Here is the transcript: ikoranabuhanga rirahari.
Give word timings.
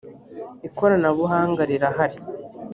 ikoranabuhanga 0.67 1.61
rirahari. 1.69 2.17